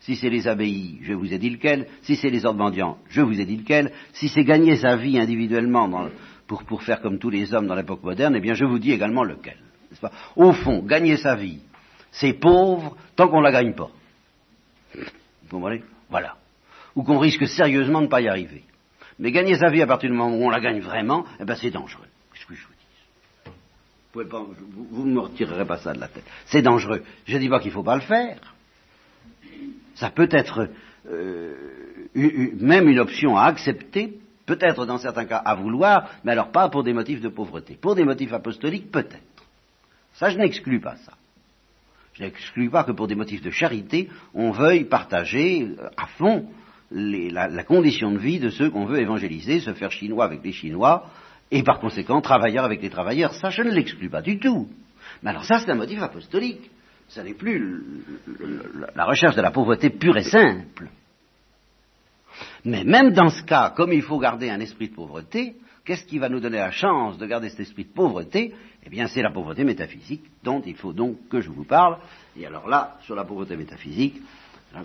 [0.00, 1.88] Si c'est les abbayes, je vous ai dit lequel.
[2.02, 3.92] Si c'est les ordres mendiants, je vous ai dit lequel.
[4.12, 5.88] Si c'est gagner sa vie individuellement
[6.46, 9.24] pour, faire comme tous les hommes dans l'époque moderne, eh bien je vous dis également
[9.24, 9.58] lequel.
[10.36, 11.60] Au fond, gagner sa vie,
[12.10, 13.90] c'est pauvre tant qu'on ne la gagne pas.
[14.94, 15.02] Vous
[15.50, 15.82] comprenez?
[16.08, 16.36] Voilà.
[16.94, 18.64] Ou qu'on risque sérieusement de ne pas y arriver.
[19.18, 21.56] Mais gagner sa vie à partir du moment où on la gagne vraiment, eh ben
[21.56, 22.06] c'est dangereux.
[22.32, 23.52] Qu'est-ce que je vous dis?
[24.12, 24.44] Vous, pas,
[24.90, 26.24] vous, ne me retirerez pas ça de la tête.
[26.46, 27.02] C'est dangereux.
[27.26, 28.54] Je ne dis pas qu'il ne faut pas le faire.
[29.94, 30.68] Ça peut être
[31.10, 31.54] euh,
[32.14, 36.84] même une option à accepter, peut-être dans certains cas à vouloir, mais alors pas pour
[36.84, 37.76] des motifs de pauvreté.
[37.80, 39.20] Pour des motifs apostoliques, peut-être.
[40.14, 41.12] Ça, je n'exclus pas ça.
[42.14, 46.46] Je n'exclus pas que pour des motifs de charité, on veuille partager euh, à fond
[46.90, 51.10] la, condition de vie de ceux qu'on veut évangéliser, se faire chinois avec les Chinois,
[51.50, 53.34] et par conséquent travailleurs avec les travailleurs.
[53.34, 54.68] Ça, je ne l'exclus pas du tout.
[55.22, 56.70] Mais alors ça, c'est un motif apostolique.
[57.08, 57.82] Ce n'est plus
[58.94, 60.88] la recherche de la pauvreté pure et simple.
[62.66, 66.18] Mais même dans ce cas, comme il faut garder un esprit de pauvreté, qu'est-ce qui
[66.18, 68.52] va nous donner la chance de garder cet esprit de pauvreté?
[68.84, 71.98] Eh bien, c'est la pauvreté métaphysique dont il faut donc que je vous parle.
[72.36, 74.20] Et alors là, sur la pauvreté métaphysique,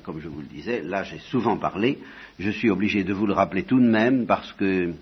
[0.04, 1.98] comme je vous le disais, là j'ai souvent parlé,
[2.38, 4.94] je suis obligé de vous le rappeler tout de même parce que,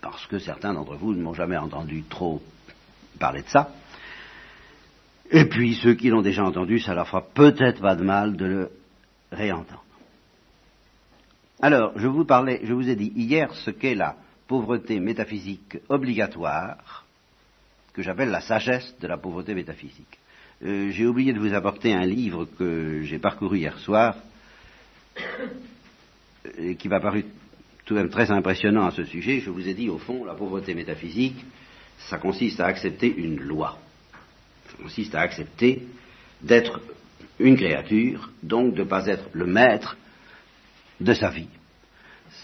[0.00, 2.40] parce que certains d'entre vous ne m'ont jamais entendu trop
[3.18, 3.74] parler de ça.
[5.30, 8.46] Et puis ceux qui l'ont déjà entendu, ça leur fera peut-être pas de mal de
[8.46, 8.70] le
[9.30, 9.84] réentendre.
[11.62, 14.16] Alors, je vous parlais, je vous ai dit hier ce qu'est la
[14.48, 17.04] pauvreté métaphysique obligatoire,
[17.92, 20.18] que j'appelle la sagesse de la pauvreté métaphysique.
[20.64, 24.16] Euh, j'ai oublié de vous apporter un livre que j'ai parcouru hier soir
[26.56, 27.26] et qui m'a paru
[27.84, 29.40] tout de même très impressionnant à ce sujet.
[29.40, 31.44] Je vous ai dit, au fond, la pauvreté métaphysique,
[32.08, 33.78] ça consiste à accepter une loi.
[34.70, 35.82] Ça consiste à accepter
[36.40, 36.80] d'être
[37.38, 39.98] une créature, donc de ne pas être le maître
[41.00, 41.48] de sa vie.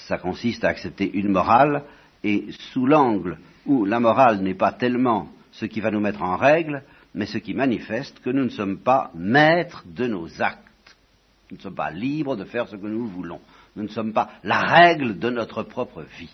[0.08, 1.84] Ça consiste à accepter une morale,
[2.24, 6.36] et sous l'angle où la morale n'est pas tellement ce qui va nous mettre en
[6.36, 6.82] règle,
[7.14, 10.62] mais ce qui manifeste que nous ne sommes pas maîtres de nos actes.
[11.50, 13.40] Nous ne sommes pas libres de faire ce que nous voulons.
[13.76, 16.30] Nous ne sommes pas la règle de notre propre vie.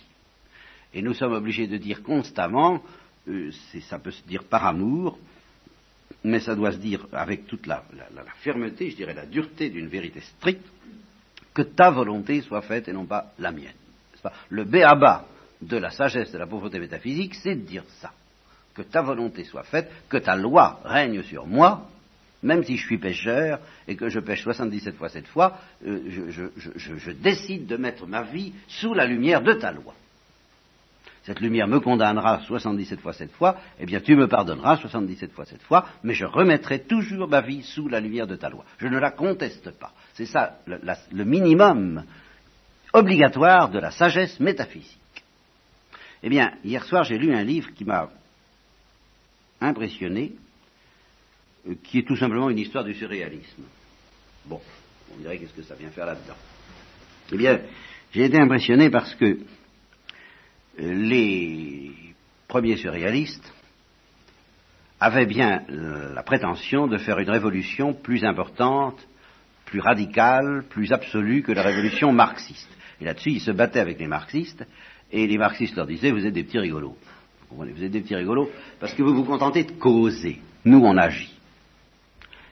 [0.94, 2.82] Et nous sommes obligés de dire constamment,
[3.28, 3.50] euh,
[3.88, 5.18] ça peut se dire par amour,
[6.24, 7.84] mais ça doit se dire avec toute la,
[8.40, 10.66] fermeté, je dirais la dureté d'une vérité stricte,
[11.54, 13.72] que ta volonté soit faite et non pas la mienne.
[14.22, 14.32] Pas?
[14.50, 15.26] Le béaba
[15.60, 18.12] de la sagesse de la pauvreté métaphysique, c'est de dire ça
[18.74, 21.88] que ta volonté soit faite, que ta loi règne sur moi,
[22.42, 27.10] même si je suis pécheur et que je pêche 77 fois cette fois, euh, je,
[27.12, 29.94] décide de mettre ma vie sous la lumière de ta loi.
[31.24, 35.44] Cette lumière me condamnera 77 fois cette fois, eh bien tu me pardonneras 77 fois
[35.44, 38.64] cette fois, mais je remettrai toujours ma vie sous la lumière de ta loi.
[38.78, 39.92] Je ne la conteste pas.
[40.14, 42.04] C'est ça le minimum
[42.92, 44.98] obligatoire de la sagesse métaphysique.
[46.22, 48.08] Eh bien, hier soir, j'ai lu un livre qui m'a
[49.60, 50.32] impressionné,
[51.68, 53.62] euh, qui est tout simplement une histoire du surréalisme.
[54.44, 54.60] Bon,
[55.14, 56.36] on dirait qu'est-ce que ça vient faire là-dedans.
[57.32, 57.60] Eh bien,
[58.12, 59.38] j'ai été impressionné parce que
[60.78, 61.90] les
[62.48, 63.52] premiers surréalistes
[65.00, 68.96] avaient bien la prétention de faire une révolution plus importante,
[69.64, 72.68] plus radicale, plus absolue que la révolution marxiste.
[73.00, 74.64] Et là-dessus, ils se battaient avec les marxistes,
[75.10, 76.96] et les marxistes leur disaient, vous êtes des petits rigolos.
[77.50, 80.40] Vous êtes des petits rigolos parce que vous vous contentez de causer.
[80.64, 81.34] Nous, on agit.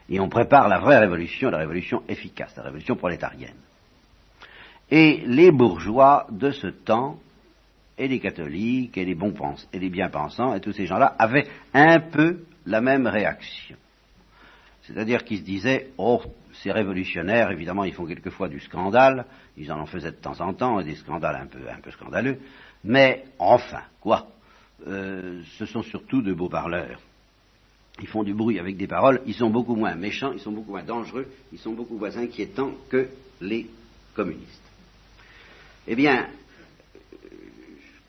[0.09, 3.57] Et on prépare la vraie révolution, la révolution efficace, la révolution prolétarienne.
[4.91, 7.21] Et les bourgeois de ce temps,
[8.01, 11.47] et les catholiques, et les bons pensants, et les bien-pensants, et tous ces gens-là, avaient
[11.75, 13.77] un peu la même réaction.
[14.83, 16.23] C'est-à-dire qu'ils se disaient, oh,
[16.55, 19.27] ces révolutionnaires, évidemment, ils font quelquefois du scandale,
[19.59, 22.39] ils en en faisaient de temps en temps, des scandales un peu, un peu scandaleux,
[22.85, 24.29] mais enfin, quoi
[24.89, 27.01] euh, ce sont surtout de beaux parleurs.
[28.01, 30.71] Ils font du bruit avec des paroles, ils sont beaucoup moins méchants, ils sont beaucoup
[30.71, 33.09] moins dangereux, ils sont beaucoup moins inquiétants que
[33.43, 33.69] les
[34.15, 34.63] communistes.
[35.87, 36.29] Eh bien,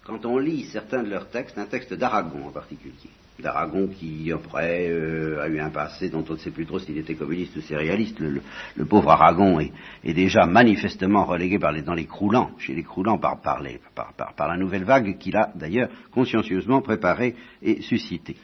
[0.03, 3.09] quand on lit certains de leurs textes, un texte d'Aragon en particulier,
[3.39, 6.97] d'Aragon qui, après, euh, a eu un passé dont on ne sait plus trop s'il
[6.97, 8.19] était communiste ou céréaliste.
[8.19, 13.61] Le, pauvre Aragon est, déjà manifestement relégué dans les croulants, chez les croulants par, par,
[13.61, 18.37] la nouvelle vague qu'il a d'ailleurs consciencieusement préparée et suscitée.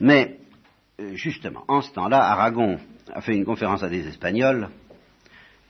[0.00, 0.38] Mais,
[1.00, 2.78] euh, justement, en ce temps-là, Aragon
[3.12, 4.68] a fait une conférence à des Espagnols,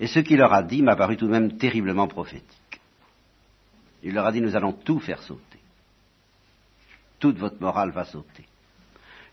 [0.01, 2.58] et ce qu'il leur a dit m'a paru tout de même terriblement prophétique.
[4.03, 5.59] Il leur a dit, nous allons tout faire sauter.
[7.19, 8.45] Toute votre morale va sauter.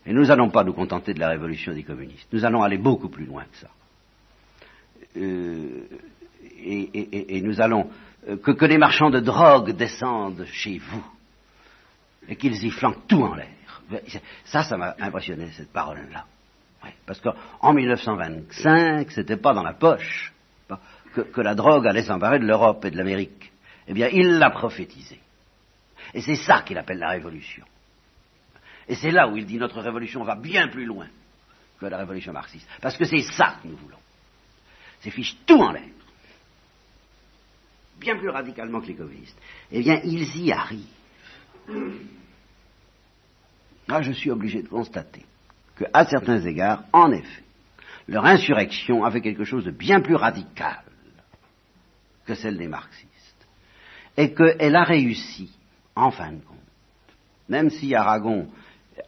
[0.04, 2.28] Et nous n'allons pas nous contenter de la révolution des communistes.
[2.32, 3.68] Nous allons aller beaucoup plus loin que ça.
[5.16, 5.82] Euh,
[6.58, 7.90] et, nous allons
[8.28, 11.04] euh, que, les marchands de drogue descendent chez vous
[12.28, 13.48] et qu'ils y flanquent tout en l'air.
[14.44, 16.24] Ça, ça m'a impressionné cette parole-là.
[17.06, 20.32] parce qu'en 1925, c'était pas dans la poche
[21.14, 23.52] que, que la drogue allait s'emparer de l'Europe et de l'Amérique.
[23.88, 25.20] Eh bien, il l'a prophétisé.
[26.14, 27.64] Et c'est ça qu'il appelle la révolution.
[28.88, 31.08] Et c'est là où il dit notre révolution va bien plus loin
[31.78, 32.66] que la révolution marxiste.
[32.80, 33.98] Parce que c'est ça que nous voulons.
[35.00, 35.88] C'est fiche tout en l'air.
[37.98, 39.38] Bien plus radicalement que les communistes.
[39.72, 40.86] Eh bien, ils y arrivent.
[43.88, 45.24] Là, je suis obligé de constater
[45.76, 47.42] qu'à certains égards, en effet,
[48.08, 50.82] leur insurrection avait quelque chose de bien plus radical
[52.24, 53.06] que celle des marxistes.
[54.16, 55.50] Et qu'elle a réussi,
[55.94, 56.56] en fin de compte.
[57.48, 58.48] Même si Aragon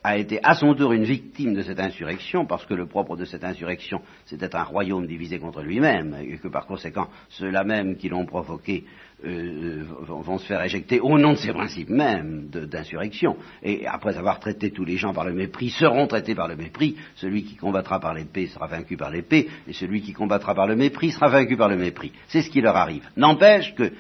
[0.04, 3.24] a été à son tour une victime de cette insurrection, parce que le propre de
[3.24, 8.08] cette insurrection, c'était un royaume divisé contre lui-même, et que par conséquent, ceux-là même qui
[8.08, 8.84] l'ont provoqué
[9.24, 13.36] euh, vont, se faire éjecter au nom de ces principes mêmes d'insurrection.
[13.62, 16.96] Et après avoir traité tous les gens par le mépris, seront traités par le mépris.
[17.16, 20.76] Celui qui combattra par l'épée sera vaincu par l'épée, et celui qui combattra par le
[20.76, 22.12] mépris sera vaincu par le mépris.
[22.28, 23.08] C'est ce qui leur arrive.
[23.16, 23.92] N'empêche que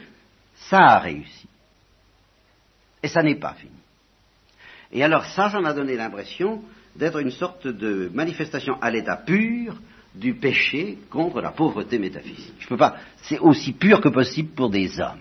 [0.68, 1.48] ça a réussi.
[3.02, 3.72] Et ça n'est pas fini.
[4.92, 6.62] Et alors ça, ça m'a donné l'impression
[6.96, 9.76] d'être une sorte de manifestation à l'état pur
[10.14, 12.54] du péché contre la pauvreté métaphysique.
[12.58, 12.96] Je peux pas.
[13.22, 15.20] C'est aussi pur que possible pour des hommes.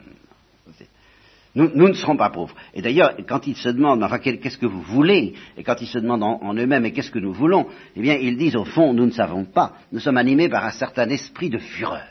[1.55, 2.53] Nous, ne serons pas pauvres.
[2.75, 5.33] Et d'ailleurs, quand ils se demandent, enfin, qu'est-ce que vous voulez?
[5.57, 7.67] Et quand ils se demandent en, eux-mêmes, et qu'est-ce que nous voulons?
[7.95, 9.73] Eh bien, ils disent, au fond, nous ne savons pas.
[9.91, 12.05] Nous sommes animés par un certain esprit de fureur.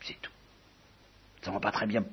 [0.00, 0.32] C'est tout.
[1.38, 2.04] Nous ne savons pas très bien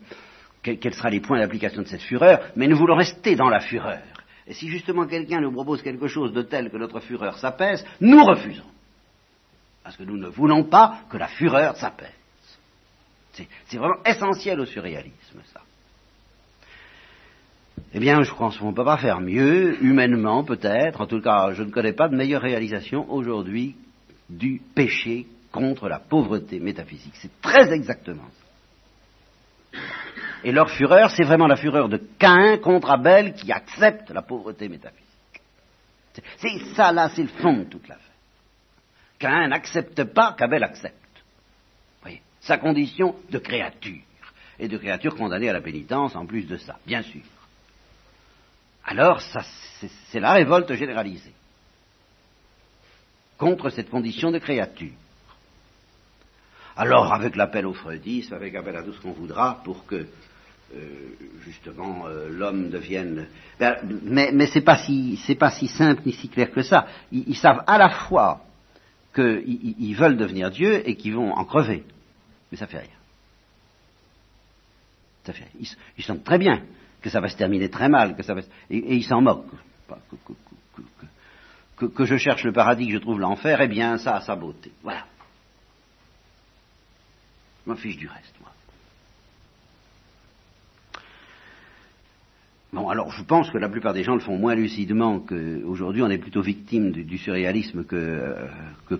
[0.62, 4.02] quels seront les points d'application de cette fureur, mais nous voulons rester dans la fureur.
[4.48, 8.24] Et si justement quelqu'un nous propose quelque chose de tel que notre fureur s'apaise, nous
[8.24, 8.66] refusons.
[9.84, 12.10] Parce que nous ne voulons pas que la fureur s'apaise.
[13.34, 15.62] C'est vraiment essentiel au surréalisme, ça.
[17.94, 21.02] Eh bien, je pense qu'on ne peut pas faire mieux, humainement peut-être.
[21.02, 23.76] En tout cas, je ne connais pas de meilleure réalisation aujourd'hui
[24.30, 27.14] du péché contre la pauvreté métaphysique.
[27.16, 28.45] C'est très exactement ça.
[30.44, 34.70] Et leur fureur, c'est vraiment la fureur de Cain contre Abel qui accepte la pauvreté
[34.70, 35.06] métaphysique.
[36.38, 38.04] C'est ça, là, c'est le fond de toute l'affaire.
[39.18, 40.96] Cain n'accepte pas qu'Abel accepte.
[42.02, 44.02] Voyez, sa condition de créature.
[44.60, 47.22] Et de créature condamnée à la pénitence en plus de ça, bien sûr.
[48.86, 51.34] Alors, c'est la révolte généralisée
[53.38, 54.94] contre cette condition de créature.
[56.78, 60.06] Alors, avec l'appel au freudisme, avec l'appel à tout ce qu'on voudra, pour que
[60.76, 60.80] euh,
[61.44, 63.28] justement euh, l'homme devienne.
[63.60, 66.88] Ben, mais c'est pas si pas si simple ni si clair que ça.
[67.12, 68.42] Ils, savent à la fois
[69.14, 71.84] qu'ils veulent devenir Dieu et qu'ils vont en crever,
[72.52, 72.90] mais ça fait rien.
[75.24, 76.64] Ça fait Ils, ils sentent très bien
[77.02, 79.46] que ça va se terminer très mal, que ça va et, ils s'en moquent.
[81.78, 84.36] Que, que, je cherche le paradis, que je trouve l'enfer, eh bien ça a sa
[84.36, 84.72] beauté.
[84.82, 85.06] Voilà.
[87.66, 88.52] Je m'en fiche du reste, moi.
[92.74, 96.02] Bon, alors je pense que la plupart des gens le font moins lucidement qu'aujourd'hui.
[96.02, 98.36] On est plutôt victime du, surréalisme que,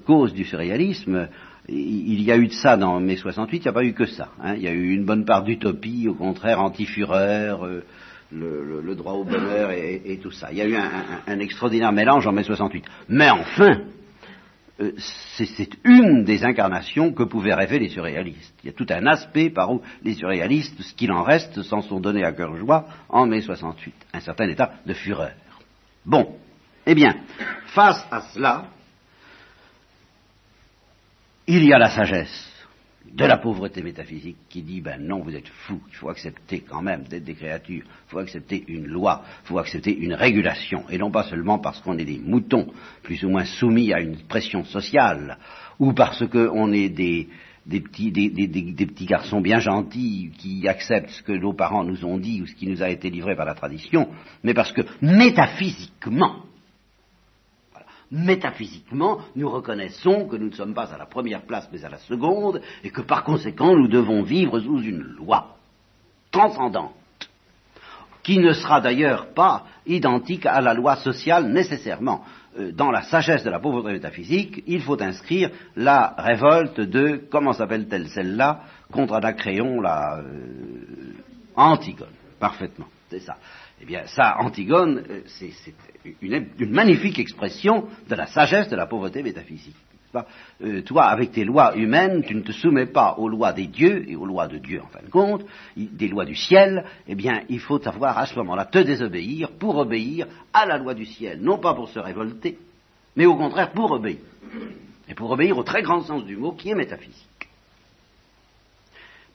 [0.06, 1.28] cause du surréalisme.
[1.68, 4.06] Il y a eu de ça dans mai 68, il n'y a pas eu que
[4.06, 4.30] ça.
[4.42, 4.54] Hein.
[4.56, 7.84] Il y a eu une bonne part d'utopie, au contraire, anti-fureur, euh,
[8.32, 10.50] le, droit au bonheur et, tout ça.
[10.52, 10.76] Il y a eu
[11.28, 12.86] un extraordinaire mélange en mai 68.
[13.10, 13.82] Mais enfin,
[14.82, 14.92] euh,
[15.38, 18.54] c'est une des incarnations que pouvaient rêver les surréalistes.
[18.64, 21.82] Il y a tout un aspect par où les surréalistes, ce qu'il en reste, s'en
[21.82, 23.94] sont donnés à cœur joie en mai 68.
[24.14, 25.32] Un certain état de fureur.
[26.06, 26.36] Bon.
[26.86, 27.16] Eh bien,
[27.68, 28.66] face à cela,
[31.48, 32.55] il y a la sagesse
[33.14, 36.82] de la pauvreté métaphysique qui dit ben non, vous êtes fou, il faut accepter quand
[36.82, 40.98] même d'être des créatures, il faut accepter une loi, il faut accepter une régulation, et
[40.98, 42.68] non pas seulement parce qu'on est des moutons
[43.04, 45.38] plus ou moins soumis à une pression sociale,
[45.80, 47.30] ou parce qu'on est des,
[47.66, 52.06] des petits, des, des, petits garçons bien gentils qui acceptent ce que nos parents nous
[52.06, 54.10] ont dit ou ce qui nous a été livré par la tradition,
[54.44, 56.44] mais parce que métaphysiquement,
[58.12, 61.98] métaphysiquement, nous reconnaissons que nous ne sommes pas à la première place mais à la
[61.98, 65.56] seconde, et que par conséquent nous devons vivre sous une loi
[66.32, 66.94] transcendante,
[68.24, 72.24] qui ne sera d'ailleurs pas identique à la loi sociale nécessairement.
[72.58, 77.54] Euh, dans la sagesse de la pauvreté métaphysique, il faut inscrire la révolte de, comment
[77.54, 81.14] s'appelle-t-elle celle-là, contre Anacréon, la euh,
[81.56, 82.08] Antigone,
[82.40, 83.38] parfaitement, c'est ça.
[83.82, 85.52] Eh bien, ça, Antigone, euh, c'est
[86.22, 89.76] une, magnifique expression de la sagesse de la pauvreté métaphysique.
[90.64, 94.10] Euh, toi, avec tes lois humaines, tu ne te soumets pas aux lois des dieux
[94.10, 95.46] et aux lois de Dieu, en fin de compte,
[95.76, 96.86] des lois du ciel.
[97.08, 100.94] Eh bien, il faut savoir à ce moment-là te désobéir pour obéir à la loi
[100.94, 102.58] du ciel, non pas pour se révolter,
[103.18, 104.20] mais au contraire pour obéir.
[105.10, 107.50] Et pour obéir au très grand sens du mot qui est métaphysique.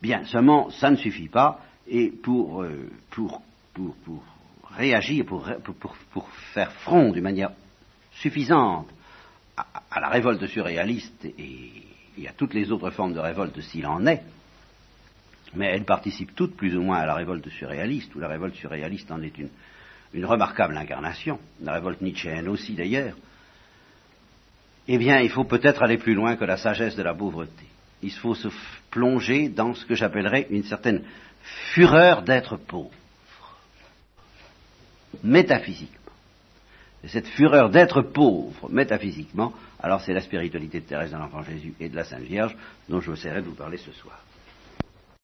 [0.02, 3.42] Bien, seulement, ça ne suffit pas, et pour, euh, pour,
[3.74, 4.22] pour,
[4.76, 7.52] réagir, pour, faire front d'une manière
[8.12, 8.88] suffisante
[9.56, 14.22] à, la révolte surréaliste et, à toutes les autres formes de révolte s'il en est,
[15.54, 19.10] mais elles participent toutes plus ou moins à la révolte surréaliste, ou la révolte surréaliste
[19.10, 19.48] en est une,
[20.12, 23.16] une remarquable incarnation, la révolte nietzschéenne aussi d'ailleurs,
[24.88, 27.64] eh bien, il faut peut-être aller plus loin que la sagesse de la pauvreté.
[28.02, 28.48] Il faut se
[28.90, 31.04] plonger dans ce que j'appellerais une certaine
[31.72, 32.90] fureur d'être pauvre,
[35.22, 35.96] métaphysiquement.
[37.02, 41.74] Et cette fureur d'être pauvre, métaphysiquement, alors c'est la spiritualité de Thérèse de l'Enfant Jésus
[41.80, 42.56] et de la Sainte Vierge
[42.88, 44.22] dont je essaierai de vous parler ce soir.